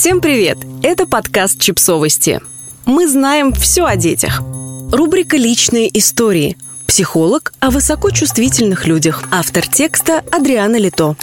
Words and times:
Всем 0.00 0.20
привет! 0.20 0.58
Это 0.84 1.08
подкаст 1.08 1.58
«Чипсовости». 1.58 2.40
Мы 2.86 3.08
знаем 3.08 3.52
все 3.52 3.84
о 3.84 3.96
детях. 3.96 4.42
Рубрика 4.92 5.36
«Личные 5.36 5.90
истории». 5.98 6.56
Психолог 6.86 7.52
о 7.58 7.72
высокочувствительных 7.72 8.86
людях. 8.86 9.24
Автор 9.32 9.66
текста 9.66 10.22
Адриана 10.30 10.76
Лито. 10.76 11.16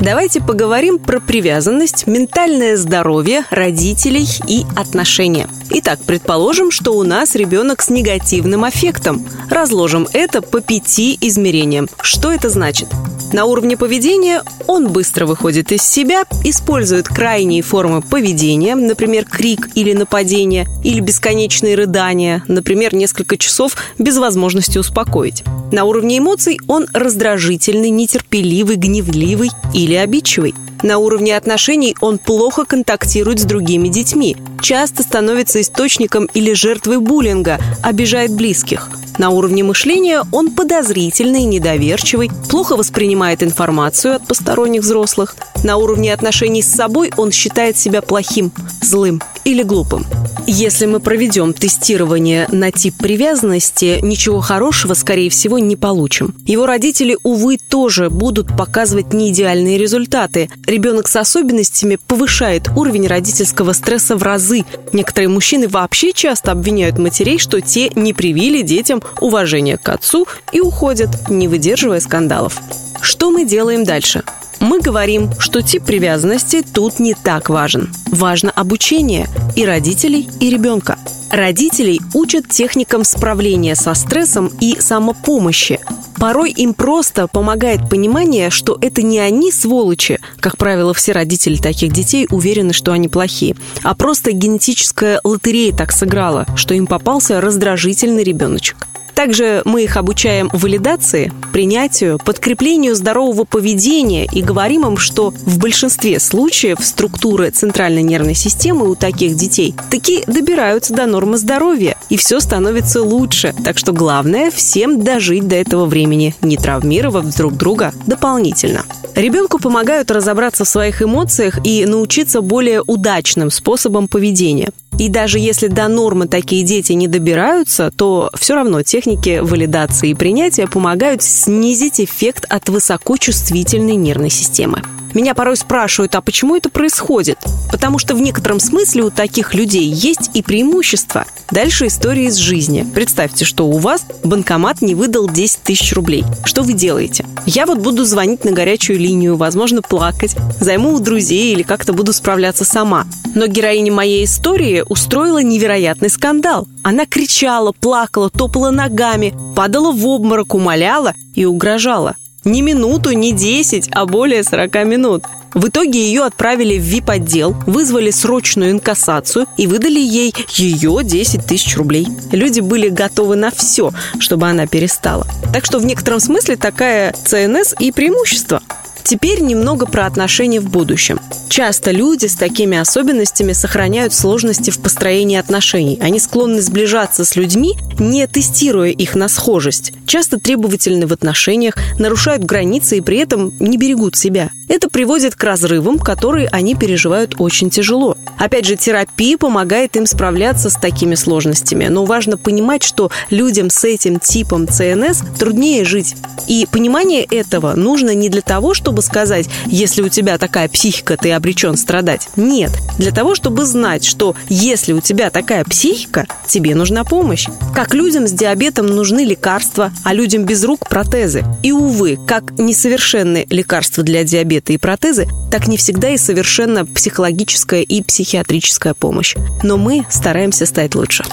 Давайте 0.00 0.40
поговорим 0.40 1.00
про 1.00 1.18
привязанность, 1.18 2.06
ментальное 2.06 2.76
здоровье, 2.76 3.44
родителей 3.50 4.28
и 4.46 4.64
отношения. 4.76 5.48
Итак, 5.76 5.98
предположим, 6.06 6.70
что 6.70 6.92
у 6.92 7.02
нас 7.02 7.34
ребенок 7.34 7.82
с 7.82 7.90
негативным 7.90 8.62
аффектом. 8.62 9.26
Разложим 9.50 10.06
это 10.12 10.40
по 10.40 10.60
пяти 10.60 11.18
измерениям. 11.20 11.88
Что 12.00 12.30
это 12.30 12.48
значит? 12.48 12.86
На 13.32 13.44
уровне 13.46 13.76
поведения 13.76 14.44
он 14.68 14.92
быстро 14.92 15.26
выходит 15.26 15.72
из 15.72 15.82
себя, 15.82 16.26
использует 16.44 17.08
крайние 17.08 17.62
формы 17.62 18.02
поведения, 18.02 18.76
например, 18.76 19.24
крик 19.24 19.70
или 19.74 19.92
нападение, 19.94 20.68
или 20.84 21.00
бесконечные 21.00 21.74
рыдания, 21.74 22.44
например, 22.46 22.94
несколько 22.94 23.36
часов 23.36 23.76
без 23.98 24.16
возможности 24.16 24.78
успокоить. 24.78 25.42
На 25.72 25.82
уровне 25.82 26.18
эмоций 26.18 26.60
он 26.68 26.86
раздражительный, 26.94 27.90
нетерпеливый, 27.90 28.76
гневливый 28.76 29.50
или 29.72 29.94
обидчивый. 29.94 30.54
На 30.82 30.98
уровне 30.98 31.36
отношений 31.36 31.96
он 32.00 32.18
плохо 32.18 32.64
контактирует 32.64 33.40
с 33.40 33.44
другими 33.44 33.88
детьми, 33.88 34.36
часто 34.60 35.02
становится 35.02 35.60
источником 35.60 36.26
или 36.34 36.52
жертвой 36.52 36.98
буллинга, 36.98 37.58
обижает 37.82 38.32
близких– 38.32 38.90
на 39.18 39.30
уровне 39.30 39.62
мышления 39.62 40.22
он 40.32 40.50
подозрительный, 40.50 41.44
недоверчивый, 41.44 42.30
плохо 42.50 42.76
воспринимает 42.76 43.42
информацию 43.42 44.16
от 44.16 44.26
посторонних 44.26 44.82
взрослых. 44.82 45.36
На 45.62 45.76
уровне 45.76 46.12
отношений 46.12 46.62
с 46.62 46.74
собой 46.74 47.12
он 47.16 47.30
считает 47.30 47.76
себя 47.76 48.02
плохим, 48.02 48.50
злым 48.82 49.22
или 49.44 49.62
глупым. 49.62 50.06
Если 50.46 50.84
мы 50.84 51.00
проведем 51.00 51.54
тестирование 51.54 52.46
на 52.52 52.70
тип 52.70 52.96
привязанности, 52.98 53.98
ничего 54.02 54.40
хорошего, 54.40 54.94
скорее 54.94 55.30
всего, 55.30 55.58
не 55.58 55.76
получим. 55.76 56.34
Его 56.46 56.66
родители, 56.66 57.16
увы, 57.22 57.56
тоже 57.56 58.10
будут 58.10 58.54
показывать 58.56 59.14
неидеальные 59.14 59.78
результаты. 59.78 60.50
Ребенок 60.66 61.08
с 61.08 61.16
особенностями 61.16 61.96
повышает 61.96 62.68
уровень 62.76 63.06
родительского 63.06 63.72
стресса 63.72 64.16
в 64.16 64.22
разы. 64.22 64.64
Некоторые 64.92 65.28
мужчины 65.28 65.66
вообще 65.66 66.12
часто 66.12 66.52
обвиняют 66.52 66.98
матерей, 66.98 67.38
что 67.38 67.60
те 67.60 67.90
не 67.94 68.12
привили 68.12 68.60
детям 68.62 69.02
уважение 69.20 69.78
к 69.78 69.88
отцу 69.88 70.26
и 70.52 70.60
уходят, 70.60 71.30
не 71.30 71.48
выдерживая 71.48 72.00
скандалов. 72.00 72.58
Что 73.00 73.30
мы 73.30 73.44
делаем 73.44 73.84
дальше? 73.84 74.24
Мы 74.64 74.80
говорим, 74.80 75.28
что 75.38 75.60
тип 75.60 75.84
привязанности 75.84 76.62
тут 76.62 76.98
не 76.98 77.12
так 77.12 77.50
важен. 77.50 77.92
Важно 78.06 78.50
обучение 78.50 79.28
и 79.56 79.66
родителей, 79.66 80.26
и 80.40 80.48
ребенка. 80.48 80.98
Родителей 81.30 82.00
учат 82.14 82.48
техникам 82.48 83.04
справления 83.04 83.74
со 83.74 83.92
стрессом 83.92 84.50
и 84.62 84.80
самопомощи. 84.80 85.80
Порой 86.18 86.50
им 86.50 86.72
просто 86.72 87.28
помогает 87.28 87.90
понимание, 87.90 88.48
что 88.48 88.78
это 88.80 89.02
не 89.02 89.18
они 89.18 89.52
сволочи, 89.52 90.18
как 90.40 90.56
правило, 90.56 90.94
все 90.94 91.12
родители 91.12 91.58
таких 91.58 91.92
детей 91.92 92.26
уверены, 92.30 92.72
что 92.72 92.92
они 92.92 93.08
плохие, 93.08 93.56
а 93.82 93.94
просто 93.94 94.32
генетическая 94.32 95.20
лотерея 95.24 95.76
так 95.76 95.92
сыграла, 95.92 96.46
что 96.56 96.72
им 96.72 96.86
попался 96.86 97.42
раздражительный 97.42 98.24
ребеночек. 98.24 98.86
Также 99.24 99.62
мы 99.64 99.84
их 99.84 99.96
обучаем 99.96 100.50
валидации, 100.52 101.32
принятию, 101.50 102.18
подкреплению 102.22 102.94
здорового 102.94 103.44
поведения 103.44 104.26
и 104.30 104.42
говорим 104.42 104.86
им, 104.86 104.98
что 104.98 105.30
в 105.30 105.58
большинстве 105.58 106.20
случаев 106.20 106.80
структуры 106.82 107.48
центральной 107.48 108.02
нервной 108.02 108.34
системы 108.34 108.86
у 108.86 108.94
таких 108.94 109.34
детей 109.34 109.74
таки 109.90 110.24
добираются 110.26 110.92
до 110.92 111.06
нормы 111.06 111.38
здоровья, 111.38 111.96
и 112.10 112.18
все 112.18 112.38
становится 112.38 113.02
лучше. 113.02 113.54
Так 113.64 113.78
что 113.78 113.94
главное 113.94 114.50
всем 114.50 115.02
дожить 115.02 115.48
до 115.48 115.56
этого 115.56 115.86
времени, 115.86 116.34
не 116.42 116.58
травмировав 116.58 117.34
друг 117.34 117.54
друга 117.54 117.94
дополнительно. 118.06 118.84
Ребенку 119.14 119.60
помогают 119.60 120.10
разобраться 120.10 120.64
в 120.64 120.68
своих 120.68 121.00
эмоциях 121.00 121.64
и 121.64 121.86
научиться 121.86 122.40
более 122.40 122.82
удачным 122.82 123.50
способам 123.50 124.08
поведения. 124.08 124.70
И 124.98 125.08
даже 125.08 125.38
если 125.38 125.68
до 125.68 125.88
нормы 125.88 126.26
такие 126.26 126.64
дети 126.64 126.92
не 126.92 127.06
добираются, 127.06 127.92
то 127.94 128.30
все 128.34 128.54
равно 128.54 128.82
техники 128.82 129.40
валидации 129.40 130.10
и 130.10 130.14
принятия 130.14 130.66
помогают 130.66 131.22
снизить 131.22 132.00
эффект 132.00 132.44
от 132.48 132.68
высокочувствительной 132.68 133.96
нервной 133.96 134.30
системы. 134.30 134.82
Меня 135.14 135.34
порой 135.34 135.56
спрашивают, 135.56 136.16
а 136.16 136.20
почему 136.20 136.56
это 136.56 136.68
происходит? 136.68 137.38
Потому 137.70 138.00
что 138.00 138.16
в 138.16 138.20
некотором 138.20 138.58
смысле 138.58 139.04
у 139.04 139.10
таких 139.10 139.54
людей 139.54 139.88
есть 139.88 140.30
и 140.34 140.42
преимущества. 140.42 141.24
Дальше 141.52 141.86
история 141.86 142.26
из 142.26 142.34
жизни. 142.34 142.84
Представьте, 142.94 143.44
что 143.44 143.68
у 143.68 143.78
вас 143.78 144.04
банкомат 144.24 144.82
не 144.82 144.96
выдал 144.96 145.28
10 145.28 145.60
тысяч 145.62 145.92
рублей. 145.92 146.24
Что 146.44 146.62
вы 146.62 146.72
делаете? 146.72 147.24
Я 147.46 147.66
вот 147.66 147.78
буду 147.78 148.04
звонить 148.04 148.44
на 148.44 148.50
горячую 148.50 148.98
линию, 149.04 149.36
возможно, 149.36 149.82
плакать, 149.82 150.34
займу 150.60 150.94
у 150.94 151.00
друзей 151.00 151.52
или 151.52 151.62
как-то 151.62 151.92
буду 151.92 152.12
справляться 152.12 152.64
сама. 152.64 153.06
Но 153.34 153.46
героиня 153.46 153.92
моей 153.92 154.24
истории 154.24 154.82
устроила 154.88 155.42
невероятный 155.42 156.08
скандал. 156.08 156.66
Она 156.82 157.04
кричала, 157.04 157.72
плакала, 157.72 158.30
топала 158.30 158.70
ногами, 158.70 159.34
падала 159.54 159.92
в 159.92 160.06
обморок, 160.06 160.54
умоляла 160.54 161.14
и 161.34 161.44
угрожала. 161.44 162.16
Не 162.44 162.62
минуту, 162.62 163.12
не 163.12 163.32
10, 163.32 163.88
а 163.92 164.06
более 164.06 164.42
40 164.42 164.84
минут. 164.84 165.24
В 165.54 165.68
итоге 165.68 166.04
ее 166.04 166.24
отправили 166.24 166.78
в 166.78 166.82
VIP-отдел, 166.82 167.54
вызвали 167.66 168.10
срочную 168.10 168.72
инкассацию 168.72 169.46
и 169.56 169.66
выдали 169.66 170.00
ей 170.00 170.34
ее 170.50 171.00
10 171.02 171.46
тысяч 171.46 171.76
рублей. 171.76 172.06
Люди 172.32 172.60
были 172.60 172.88
готовы 172.88 173.36
на 173.36 173.50
все, 173.50 173.92
чтобы 174.18 174.48
она 174.48 174.66
перестала. 174.66 175.26
Так 175.52 175.64
что 175.64 175.78
в 175.78 175.86
некотором 175.86 176.20
смысле 176.20 176.56
такая 176.56 177.12
ЦНС 177.12 177.74
и 177.78 177.92
преимущество. 177.92 178.60
Теперь 179.04 179.40
немного 179.40 179.84
про 179.84 180.06
отношения 180.06 180.60
в 180.60 180.70
будущем. 180.70 181.20
Часто 181.50 181.90
люди 181.90 182.26
с 182.26 182.34
такими 182.34 182.78
особенностями 182.78 183.52
сохраняют 183.52 184.14
сложности 184.14 184.70
в 184.70 184.78
построении 184.78 185.36
отношений. 185.36 185.98
Они 186.00 186.18
склонны 186.18 186.62
сближаться 186.62 187.24
с 187.24 187.36
людьми, 187.36 187.74
не 187.98 188.26
тестируя 188.26 188.90
их 188.90 189.14
на 189.14 189.28
схожесть. 189.28 189.92
Часто 190.06 190.40
требовательны 190.40 191.06
в 191.06 191.12
отношениях, 191.12 191.76
нарушают 191.98 192.44
границы 192.44 192.96
и 192.96 193.02
при 193.02 193.18
этом 193.18 193.52
не 193.60 193.76
берегут 193.76 194.16
себя. 194.16 194.50
Это 194.74 194.88
приводит 194.88 195.36
к 195.36 195.44
разрывам, 195.44 196.00
которые 196.00 196.48
они 196.48 196.74
переживают 196.74 197.36
очень 197.38 197.70
тяжело. 197.70 198.16
Опять 198.40 198.66
же, 198.66 198.74
терапия 198.74 199.38
помогает 199.38 199.94
им 199.94 200.04
справляться 200.04 200.68
с 200.68 200.74
такими 200.74 201.14
сложностями. 201.14 201.86
Но 201.86 202.04
важно 202.04 202.36
понимать, 202.36 202.82
что 202.82 203.12
людям 203.30 203.70
с 203.70 203.84
этим 203.84 204.18
типом 204.18 204.66
ЦНС 204.66 205.22
труднее 205.38 205.84
жить. 205.84 206.16
И 206.48 206.66
понимание 206.68 207.22
этого 207.22 207.74
нужно 207.74 208.16
не 208.16 208.28
для 208.28 208.40
того, 208.42 208.74
чтобы 208.74 209.02
сказать, 209.02 209.48
если 209.66 210.02
у 210.02 210.08
тебя 210.08 210.38
такая 210.38 210.68
психика, 210.68 211.16
ты 211.16 211.30
обречен 211.30 211.76
страдать. 211.76 212.28
Нет. 212.34 212.72
Для 212.98 213.12
того, 213.12 213.36
чтобы 213.36 213.66
знать, 213.66 214.04
что 214.04 214.34
если 214.48 214.92
у 214.92 215.00
тебя 215.00 215.30
такая 215.30 215.64
психика, 215.64 216.26
тебе 216.48 216.74
нужна 216.74 217.04
помощь. 217.04 217.46
Как 217.76 217.94
людям 217.94 218.26
с 218.26 218.32
диабетом 218.32 218.86
нужны 218.86 219.24
лекарства, 219.24 219.92
а 220.02 220.12
людям 220.12 220.44
без 220.44 220.64
рук– 220.64 220.88
протезы. 220.90 221.44
И, 221.62 221.70
увы, 221.70 222.18
как 222.26 222.58
несовершенны 222.58 223.46
лекарства 223.48 224.02
для 224.02 224.24
диабета 224.24 224.63
и 224.72 224.78
протезы, 224.78 225.28
так 225.50 225.68
не 225.68 225.76
всегда 225.76 226.10
и 226.10 226.16
совершенно 226.16 226.86
психологическая 226.86 227.82
и 227.82 228.02
психиатрическая 228.02 228.94
помощь. 228.94 229.36
Но 229.62 229.76
мы 229.76 230.06
стараемся 230.10 230.66
стать 230.66 230.94
лучше. 230.94 231.24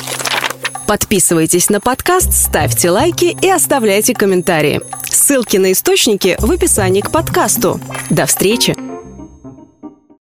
Подписывайтесь 0.88 1.70
на 1.70 1.80
подкаст, 1.80 2.34
ставьте 2.34 2.90
лайки 2.90 3.38
и 3.41 3.50
оставляйте 3.50 4.14
комментарии. 4.14 4.81
Ссылки 5.09 5.56
на 5.56 5.72
источники 5.72 6.36
в 6.40 6.52
описании 6.52 7.00
к 7.00 7.12
подкасту. 7.12 7.80
До 8.09 8.25
встречи! 8.25 8.91